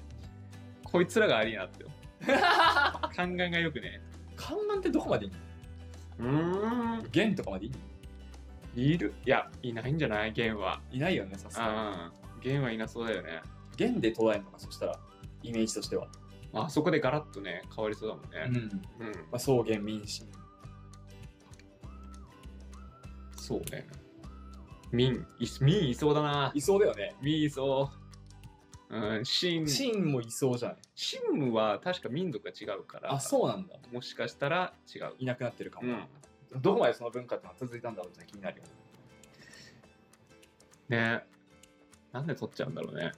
[0.91, 1.85] こいつらがありなって
[2.21, 4.01] 宦官 がよくね
[4.39, 5.31] 観覧ってどこまでいい
[6.19, 6.31] の？
[6.31, 7.09] うーん。
[7.11, 7.77] 元とかまでいいの？
[8.75, 9.13] いる？
[9.25, 10.31] いやいないんじゃない？
[10.33, 10.79] 元は。
[10.91, 11.71] いないよね、さすがに。
[11.71, 13.41] あ元はいなそうだよね。
[13.77, 14.99] 元で捉えるのか、そしたら、
[15.43, 16.07] イメージとしては。
[16.53, 18.59] あそこでガラッとね変わりそうだもんね。
[18.59, 18.63] ん。
[18.63, 20.25] うん、まあ、草原民進。
[23.35, 23.87] そうね。
[24.91, 25.13] 民。
[25.39, 26.51] い民いそうだな。
[26.55, 27.15] いそうだよね。
[27.21, 27.98] 民いそう
[28.89, 33.75] うん秦秦もいそうじゃない秦は確か民族が違うからあ、そうなんだ。
[33.91, 35.13] もしかしたら違う。
[35.19, 35.87] いなくなってるかも。
[36.53, 36.61] うん。
[36.61, 38.63] どこまでその文化ってのは続いたんだろうって気になるよ。
[40.89, 40.97] ね。
[40.97, 41.23] ね
[42.11, 43.11] なんで取っちゃうんだろうね。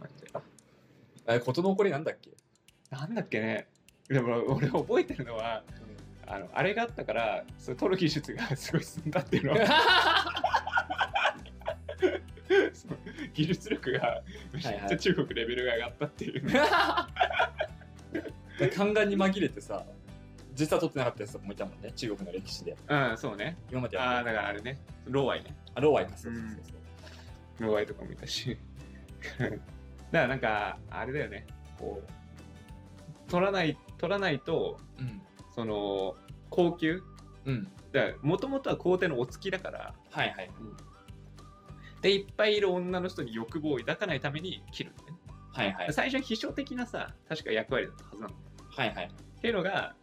[0.00, 0.30] マジで。
[1.28, 2.30] え、事の起こりなんだっけ？
[2.90, 3.68] なんだっけね。
[4.08, 5.62] でも俺覚えてるのは
[6.26, 9.58] あのあれがあったからそれ取る技術がすごい進んだっていうのは
[13.34, 16.42] 技術力がめちゃくちゃ中国レベルが上がったっていう、
[18.58, 19.84] 宦官に紛れてさ、
[20.54, 22.76] 実は取ってなかったやつとかもいたもんね、中国の歴史で。
[22.88, 24.24] うんそうね今までああは。
[24.24, 26.72] だからあれねローアイねあ、ローワイか、そうそうそうそ
[27.64, 27.68] う。
[27.68, 28.56] ローアイとかもいたし
[29.38, 29.56] だか
[30.10, 31.46] らなんかあれだよね
[31.78, 35.20] こう取らない取らないとうん。
[35.54, 36.16] その
[36.50, 37.02] 高級？
[37.44, 37.68] うん。
[38.22, 40.50] もともとは皇帝のお付きだからはいはい。
[42.04, 45.18] でいっぱいいる女の人に欲望を抱かないために切るんだよね
[45.54, 45.92] はいはい。
[45.94, 49.04] 最初は秘書的なさ確か役割だったはずなんだよはいはい。
[49.06, 49.94] っていうのが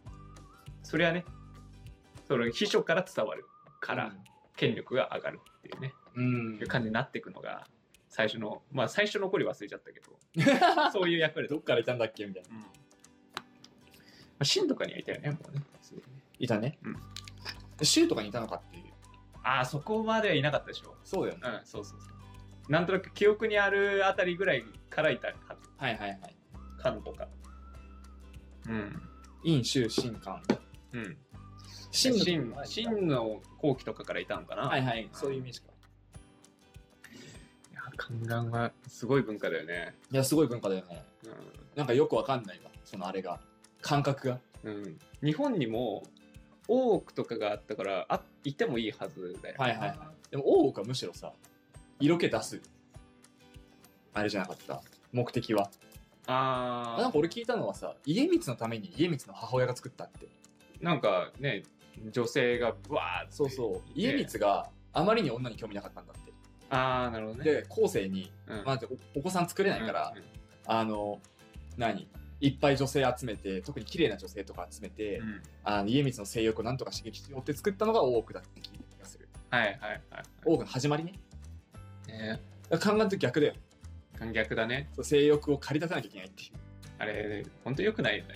[0.82, 1.24] それはね
[2.26, 3.46] その秘書から伝わる
[3.80, 4.12] から
[4.56, 6.58] 権力が上がるっていうね、うん。
[6.60, 7.68] いう感じになっていくのが
[8.08, 12.48] 最初のまあ最初の残り忘れちゃったけど そういう役割だどっからいたんだっけみたいな。
[12.50, 12.66] うんま
[14.40, 15.62] あ、秦とかにはいたよねもうね
[16.40, 16.78] いたね。
[16.82, 16.96] うん
[17.84, 18.91] 州とかにいたのかっていう。
[19.44, 21.58] ああそこまではいなかったでしょそうだよね。
[21.60, 22.06] うんそうそうそ
[22.68, 26.34] うなんとなく記憶にあるあたりぐらいからいたはずはいはいはい。
[26.78, 27.28] 漢とか
[28.68, 29.02] うん
[29.42, 30.40] 陰州新官。
[30.92, 31.16] うん
[31.90, 35.08] 秦秦の秦の後期とかからいたのかな、はいはい。
[35.12, 35.66] そういうイメージか。
[37.70, 39.94] いや宦官はすごい文化だよね。
[40.10, 41.04] いや、すごい文化だよね。
[41.24, 42.70] うなんかよくわかんないわ。
[42.84, 43.40] そのあれが。
[43.82, 44.34] 感覚が。
[44.34, 46.02] んうん、日本にも
[46.68, 49.98] 大奥とかがあったからあいてもいいはずだよ、はいはいはい。
[50.30, 51.32] でも大奥はむしろさ、
[52.00, 52.60] 色気出す。
[54.14, 54.82] あれじゃなかった。
[55.12, 55.70] 目的は。
[56.26, 60.28] ああなんか俺聞いたのはさ家光のために家光の母親が作ったって。
[60.80, 61.64] なんかね
[62.10, 63.32] 女性がブワーって。
[63.32, 63.90] そうそう。
[63.94, 66.32] 家光があまりに女に興味なかったんだって。
[66.70, 67.44] ああなるほどね。
[67.44, 68.64] で後世に、うん。
[68.64, 68.80] まあ、
[69.14, 70.22] おお子さん作れないから、うん。
[70.66, 71.20] あの
[71.76, 72.08] 何？
[72.42, 75.42] いっぱい女性集めて特に綺麗な女性とか集めて、うん。
[75.62, 79.28] あの家光の性欲をなんとか刺激しようって作ったのが大奥だって聞いた気がする。
[79.50, 80.00] はいはいはい
[80.44, 81.12] 大奥の始まりね。
[82.08, 82.40] ね。
[82.68, 83.54] だから考えると逆だよ。
[84.18, 84.90] 観逆だね。
[84.96, 86.50] そう性欲を駆り出さなきゃいけないっていう。
[86.98, 88.34] あれ本当良くないよね。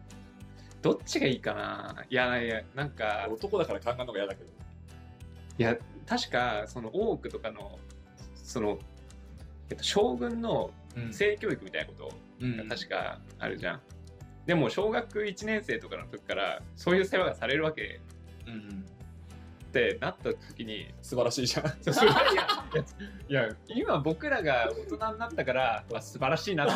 [0.80, 2.06] どっちがいいかな。
[2.08, 4.50] いやいやなんか男だから考えるのが嫌だけど。
[5.58, 7.78] いや確かその大奥とかの
[8.36, 8.78] その、
[9.68, 11.12] えっと、将軍のうん。
[11.12, 12.16] 性教育みたいなことうんが
[12.68, 13.80] 確かあるじゃん、
[14.46, 18.00] でも小学1年生とかの時からそういう世話がされるわけ。
[18.46, 18.84] うんうん
[19.68, 21.66] ってなった時に素晴らしいじゃん。
[23.28, 26.72] いや今僕らが大人になったからあ素晴らしいなって。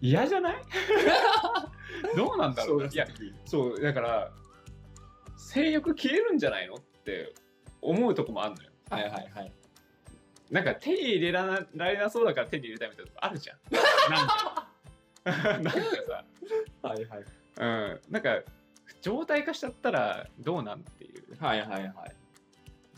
[0.02, 0.56] 嫌じゃない？
[2.16, 2.88] どうなんだろう？
[2.88, 3.06] いや
[3.44, 4.32] そうだから
[5.36, 6.74] 性欲消えるんじゃないの？
[6.74, 7.32] って
[7.80, 8.70] 思うとこもあるのよ。
[8.90, 9.52] はいはいはい
[10.50, 13.58] なんか手に入れられなそうだから手に入れたいみたいなとこあるじゃん。
[14.10, 14.68] なんか。
[15.24, 15.70] なんか
[16.06, 16.24] さ。
[16.82, 17.24] はいはい
[17.56, 18.00] うん。
[18.10, 18.42] なんか
[19.04, 21.92] 状態化しちゃったらどうなんっていうはいはいはい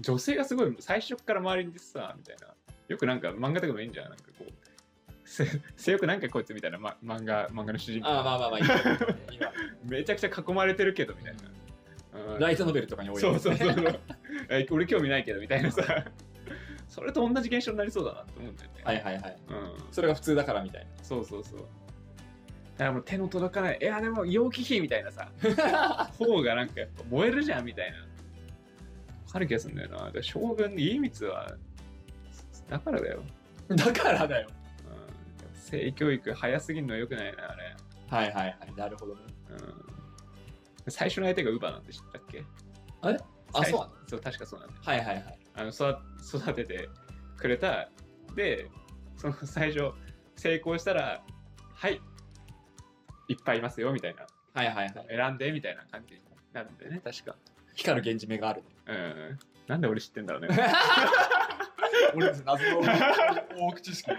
[0.00, 2.54] 女性がすごい最初から周りにさみたいな
[2.86, 4.52] よくなんか漫画とかでもいいんじゃんなんかこう
[5.24, 8.60] せ性欲なんかこいつみたいな、ま、漫画漫画の主人公ああまあまあまあ
[9.84, 11.56] めちゃくちゃ囲まれてるけどみたいな、うん
[12.38, 14.00] ライトノベルとかに多いそうそうそうそう
[14.48, 15.82] え俺興味ないけどみたいなさ
[16.96, 19.36] それと同じ現象になりそうだなって思うんだよねはいはいはい。
[19.50, 19.92] うん。
[19.92, 21.58] それが普通だからみたいそうそうそう。
[21.58, 25.28] だからもう手の届かないいやでも陽気比みたいなさ。
[26.18, 27.98] 方がなんかやっぱ燃えるじゃんみたいな。
[27.98, 28.04] わ
[29.32, 29.96] かる気がするんだよな。
[29.98, 31.54] だから将軍家光は
[32.70, 33.22] だからだよ、
[33.68, 34.48] なだからだよ。
[35.52, 37.76] うん、性教育早すぎるのはよくないなあれ、
[38.08, 38.74] はいはいはい。
[38.74, 39.20] なるほどね。
[39.50, 42.42] うん、最初の相手がウバなんて知ったっけ？
[43.02, 43.18] あれ
[43.52, 43.92] あ最そうなの？
[44.08, 44.80] そう確かそうなんだよ。
[44.82, 45.96] はいはいはいあの育
[46.36, 46.88] 育てて
[47.36, 47.88] くれた。
[48.34, 48.68] で
[49.16, 49.92] その 最初
[50.36, 51.22] 成功したら
[51.74, 52.00] はい
[53.28, 54.26] いっぱいいますよみたいな。
[54.54, 55.06] はいはいはい。
[55.08, 56.20] 選んでみたいな感じに
[56.52, 57.00] なるんだよね。
[57.02, 57.34] 確か。
[57.74, 60.48] 光る源氏目があるうんなんで俺知ってんだろうね。
[62.14, 62.80] 俺たち謎の
[63.58, 64.14] 大口知識い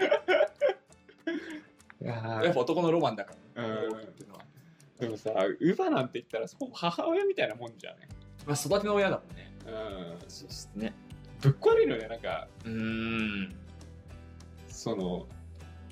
[2.04, 3.70] ややっぱ男のロマンだからね。
[3.70, 3.92] うん。
[3.92, 4.44] 大奥っていうのは。
[5.00, 8.08] でもさウバなんて言ったらほぼ母親みたいなもんじゃね。
[8.46, 9.50] まあ育ての親だもんね。
[9.66, 10.18] うん。
[10.28, 10.92] そうですね
[11.40, 12.48] ぶっ壊れるよねなんか。
[12.64, 13.54] うーん。
[14.68, 15.26] その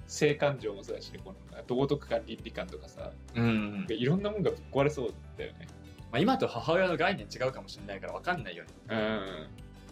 [0.06, 3.10] 性感情もそうだしこの道徳感倫理観とかさ。
[3.34, 3.86] うん。
[3.88, 5.68] いろんなもんがぶっ壊れそうだよね。
[6.12, 8.70] まあ、今と母親の概念違うかもしれないから分かんないよね。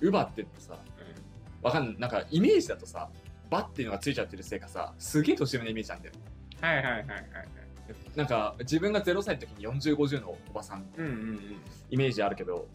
[0.00, 0.08] うん。
[0.08, 0.78] ウバってってさ。
[1.62, 3.08] わかんないなんかイメージだとさ
[3.48, 6.14] バっていうのがついちゃってるせいかさすげえ年上のイメージなんだよ
[6.60, 7.08] はいはいはいはいはい。
[8.14, 11.40] なんか自分が0歳の時に4050のおばさんうんうん。
[11.90, 12.68] イメージあるけど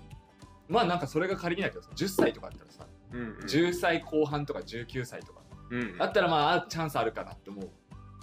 [0.70, 3.38] まあなんかそれが仮にだけどさ10歳とかだったらさ、うんうん。
[3.46, 7.70] 10歳後半とか19歳とかうんだったらまあチャンスあるかなって思う。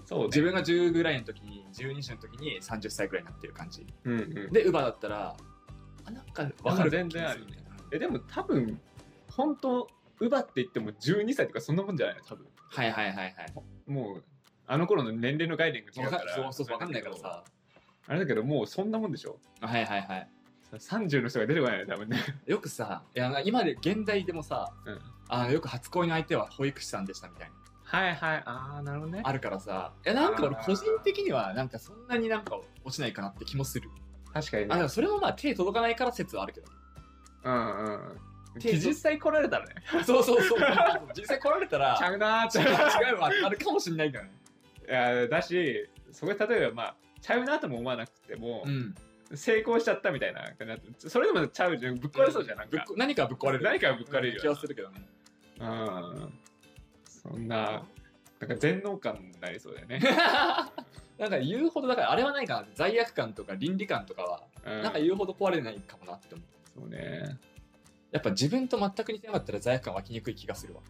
[0.04, 0.24] そうね。
[0.26, 3.86] 自分が10ぐらいの時に12歳の時に30歳ぐらいになってる感じ。
[4.04, 4.52] うんうん。
[4.52, 5.36] でウバだったら
[6.04, 8.80] あなんか分かる全然あるねえでも多分
[9.30, 9.88] 本当
[10.20, 12.22] ウバって言っても12歳とかそんなもんじゃないの？
[12.24, 12.46] 多分。
[12.68, 13.34] はいはいはいはい。
[13.86, 14.24] もう
[14.68, 16.34] あの頃の年齢の概念が違うから。
[16.34, 17.44] そうそうそう分かんないからさ。
[18.08, 19.38] あれだけどもうそんなもんでしょ？
[19.60, 20.28] はいはいはい
[20.72, 21.92] 30の人が出てこないよね。
[21.92, 25.00] 多分ねよくさいや今で現代でもさうん。
[25.28, 27.54] あのよく初恋の相手は保育士さんでしたみたいな。
[27.84, 28.42] はいはい。
[28.44, 29.20] ああなるほどね。
[29.24, 33.88] あるからさいやなんか俺個人的にはなんかそんなになんか落ちないかなって気もする。
[34.32, 34.68] 確かにね。
[34.72, 36.66] あでもそれもまあ手届かないから説はあるけど
[37.44, 38.00] うんうん
[38.58, 39.74] 実際来られたらね。
[40.06, 40.58] そうそうそう。
[41.14, 42.58] 実際来られたらちゃうなーって。
[42.58, 44.30] 違う違うわあるかもしれないからね。
[44.88, 48.94] いやだしそこで例えばまあちゃうなとも思わなくても、ん
[49.34, 50.42] 成功しちゃったみたいな
[50.98, 51.96] それでもちゃうじゃん。
[51.96, 52.84] ぶっ壊れそうじゃんなんか。
[52.96, 54.40] 何かぶっ壊れる何かぶっ壊れるよ。
[54.40, 55.00] 気はするけどね。
[55.60, 56.32] うん。
[57.06, 57.82] そんな
[58.40, 59.98] なんか全能感になりそうだよね、
[61.18, 62.68] なんか言うほどだからあれはないかな。
[62.74, 66.80] 罪悪感とか倫理観とかはうん、なんか言うほど壊れないかもなって思う。
[66.80, 67.38] そうね。
[68.10, 70.82] やっぱ自分と全く似てなかったら罪悪感湧きにくい気がするわ。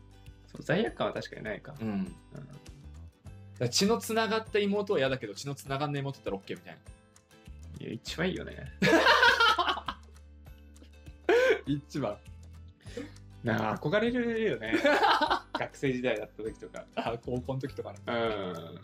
[0.46, 2.16] そう罪悪感は確かにないか、うん。
[3.60, 3.68] うん。
[3.68, 6.78] 血のつながった妹は嫌だけど血のつながんない妹だったら OK みたいな。
[6.78, 6.82] い
[7.88, 8.72] や一番いいよね。
[11.66, 12.16] 一番。
[13.42, 14.74] なあ憧れるよね。
[15.58, 16.84] 学生時代だった時とか。
[16.96, 18.80] あ高校の時とかねうん。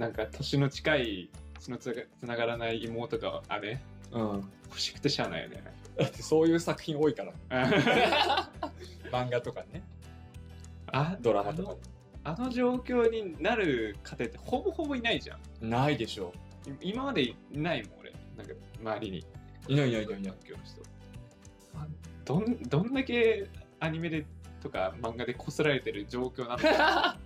[0.00, 1.30] なんか年の近い
[1.60, 3.80] 血のつながらない妹が姉
[4.12, 4.50] うん。
[4.66, 5.62] 欲しくてしゃあないよね。
[5.96, 7.32] だってそういう作品多いから。
[7.50, 8.50] あ
[9.12, 9.82] 漫画とかね。
[10.86, 11.76] あドラマとか。
[12.26, 15.68] あの状況になる家庭ってほぼほぼいないじゃん。
[15.68, 16.38] ないでしょい
[16.80, 18.12] 今までいないもん、俺。
[18.36, 19.26] なんか、周りに。
[19.68, 20.82] いないいないいないいない環境の人。
[21.74, 21.86] あ
[22.24, 23.48] どんどんだけ
[23.80, 24.26] アニメで
[24.62, 27.18] とか漫画でこすられてる状況なのか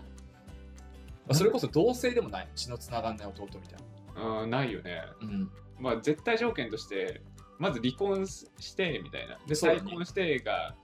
[1.33, 2.49] それこそ同性でもない？
[2.57, 3.79] 血のつながんない弟みたい
[4.17, 5.03] なうんないよね。
[5.21, 7.21] うんまあ、絶対条件として、
[7.59, 9.39] まず離婚してみたいな。
[9.47, 10.75] で、再婚してが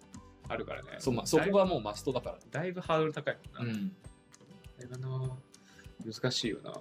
[0.49, 0.97] あるからね。
[0.99, 3.73] そう、まあ、そこがもうマストだからだいぶハードル高いもんな。
[3.73, 3.93] ん
[4.79, 5.37] あれがな
[6.05, 6.73] 難しいよな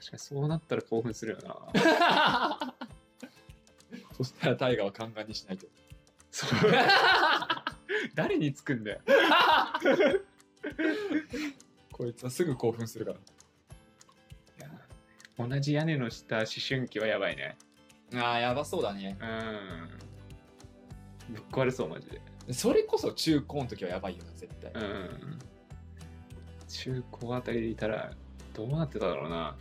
[0.00, 1.58] 確かにそうなったら興奮するよな。
[4.16, 5.66] そしたらタイガーはカンガンにしないと。
[6.30, 6.50] そう。
[8.14, 9.00] 誰につくんだよ。
[11.92, 13.18] こいつはすぐ興奮するから。
[15.46, 17.58] 同じ屋根の下思春期はやばいね。
[18.14, 19.18] ああやばそうだね。
[19.20, 19.26] う
[21.32, 21.34] ん。
[21.34, 22.22] ぶっ壊れそうマジで。
[22.52, 24.72] それこそ中高の時はやばいよな絶対。
[24.72, 25.38] うん。
[26.68, 28.14] 中高あたりでいたら
[28.54, 29.58] どうなってただろうな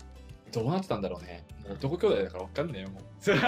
[0.51, 1.45] どうなってたんだろうね。
[1.63, 3.03] もう男兄弟だから分かんねえよもう。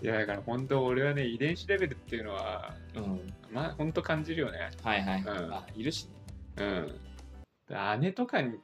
[0.00, 3.34] いやだから本当俺はね遺伝子レベルっていうのはうん。
[3.50, 4.70] まあ本当感じるよね。
[4.82, 5.22] はいはい。
[5.22, 5.52] はい、うん。
[5.54, 6.12] あいるしね。
[6.58, 8.00] うん。
[8.00, 8.58] 姉とかに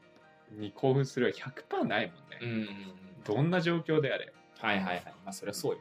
[0.52, 2.66] に興奮するは100%ないもんね、うんうんうん。
[3.24, 4.32] どんな状況であれ。
[4.60, 5.04] はいはいはい。
[5.24, 5.80] まあそりゃそうよ。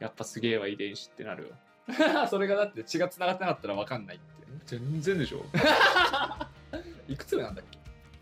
[0.00, 1.50] やっぱすげえわ遺伝子ってなるよ
[2.28, 4.26] それがだって血が繋がってなかったら分かんないって
[4.66, 5.44] 全然でしょ。
[7.08, 7.71] いくつ上なんだっけ？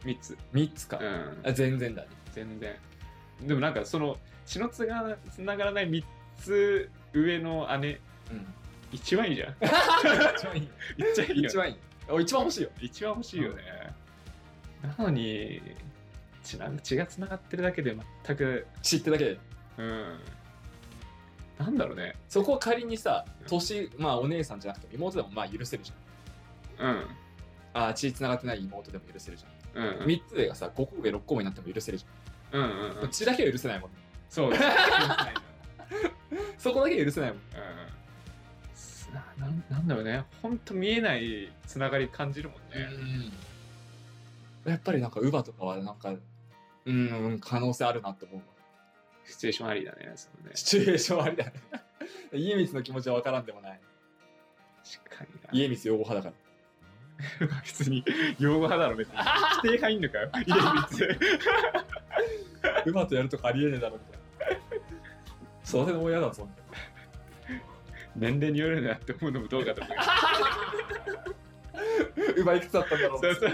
[0.05, 0.39] 3つ。
[0.53, 1.41] 3つか、うん。
[1.45, 2.09] あ全然だね。
[2.33, 2.75] 全然。
[3.43, 6.05] でもなんかその血のつがつながらない3
[6.39, 8.01] つ上の姉。
[8.31, 8.47] うん。
[8.93, 9.55] 一番いいじゃん。
[10.35, 10.69] 一番いい。
[10.99, 11.77] めっちゃいいよ一番いい。
[12.09, 12.71] お一番欲しいよ。
[12.81, 13.63] 一番欲しいよね、
[14.83, 15.63] なのに
[16.43, 19.25] 血な血がつながってるだけで全く知ってだけ。
[19.27, 19.39] で
[19.79, 20.19] うん。
[21.59, 22.17] なんだろうね。
[22.29, 25.93] そこを仮にさ年まあお姉さんじゃなくても妹でもまあ許せるじ
[26.79, 26.87] うん。
[26.87, 26.97] ゃん。
[27.75, 29.95] ああ血繋がってない妹でも許せるじゃん、うんうん。
[30.07, 32.07] 3つ上がさ5個上6個上になっても許せるじ
[32.53, 33.91] うんうんゃん、血だけは許せないもん
[34.29, 34.51] そう。
[34.53, 34.59] で
[36.59, 37.39] すそこだけは許せないもん。
[37.39, 37.41] う
[37.87, 37.91] ん
[39.13, 40.25] ななんなんだろうね。
[40.41, 43.33] ほんと見えないつながり感じるもんね、
[44.65, 46.15] やっぱりなんか乳母とかはなんか
[46.87, 48.43] うん可能性あるなって思うわ
[49.25, 50.53] シチュエーションありだねそのね。
[50.55, 51.53] シチュエーションありだね。
[52.33, 53.81] 家光の気持ちは分からんでもない。
[55.05, 55.49] 確かにな。
[55.53, 56.50] 家光擁護派だから
[57.65, 58.05] 普通に
[58.39, 59.17] 用語派だろ別に。
[59.17, 60.61] 否定派いんのかよ家光
[62.85, 64.27] 乳母とやるとかありえねえだろみたいな。
[65.83, 66.49] 育ての親だぞ
[68.17, 69.97] 年齢によるなって思うのもどうかと思う。
[72.35, 73.21] 乳母いくつだったんだろう。
[73.21, 73.51] そうそう。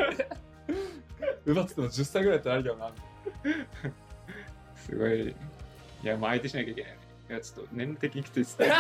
[1.44, 2.90] 乳母っつっても10歳ぐらいだったらありだよな。
[4.76, 5.28] すごい。
[5.28, 5.34] い
[6.02, 6.90] やもう相手しなきゃいけない。
[6.92, 6.98] ね
[7.28, 8.58] いやちょっと年齢的にきついっす。
[8.60, 8.70] ね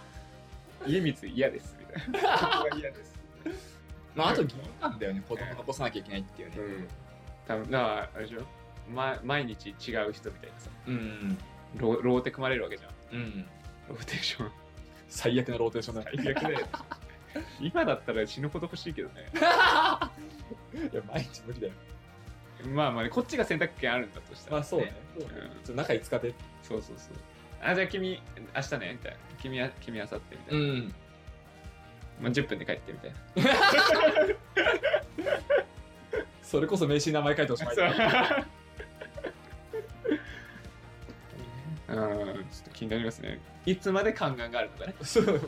[0.86, 1.76] 家光嫌です。
[1.78, 2.38] みたいな。
[2.38, 3.17] ここが嫌です
[4.18, 5.22] まああと義務なんだよね。
[5.28, 6.56] 子供残さなきゃいけないっていうね。
[6.58, 6.88] うん。
[7.46, 8.42] 多分だからあれでしょ、
[8.92, 9.74] ま、毎日違う
[10.12, 10.70] 人みたいなさ。
[10.88, 11.38] うん。
[11.76, 13.16] ローローテ組まれるわけじゃん。
[13.16, 13.46] うん。
[13.88, 14.50] ローテーション。
[15.08, 16.10] 最悪なローテーションだね。
[16.16, 16.66] 最悪だよ。
[17.60, 19.30] 今だったら死ぬほど欲しいけどね。
[20.92, 21.72] いや毎日無理だよ。
[22.74, 24.92] まあまあねこっちが選択権あるんだとしたら、まあそうね。
[25.16, 25.22] うん。
[25.22, 27.14] ちょっと中5日でそうそうそう。
[27.62, 28.20] あじゃあ君
[28.56, 29.18] 明日ねみたいな。
[29.40, 30.94] 君は君明後日みたいな、ん
[32.20, 33.12] まあ、10分で帰ってみたい
[36.42, 37.78] それこそ名刺に名前書いておしまいう。
[41.92, 41.94] ん。
[41.94, 43.38] ちょっと気になりますね。
[43.66, 44.94] いつまで宦官があるのかね。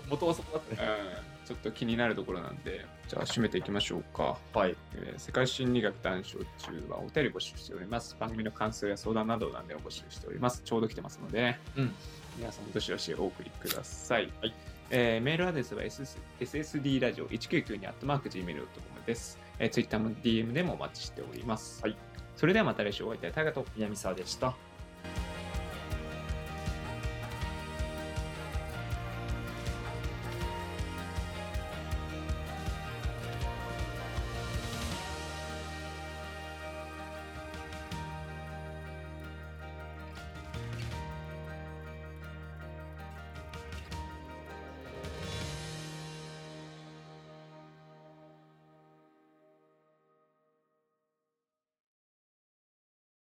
[0.08, 0.88] 元はそこだったね。
[0.88, 1.46] うん。
[1.46, 4.38] ちょっと気になるところなんでじゃあ締めていきましょうか。
[4.52, 4.76] はい。
[4.94, 8.16] えー世界心理学談笑中はお便り募集しております。
[8.20, 10.62] 番組の感想や相談などなんで募集しております。
[10.64, 11.94] ちょうど来てますので、ね、うん。
[12.36, 14.30] 皆さんどしどしお送りください。
[14.40, 14.54] はい
[14.90, 18.66] えーメールアドレスは SS ssd ラジオ1992 gmail.com
[19.06, 19.38] です。
[19.58, 21.82] えー、Twitter も DM でもお待ちしております。
[21.82, 21.96] はい
[22.36, 24.56] それではまた来週お会いいたいタイガと南沢でした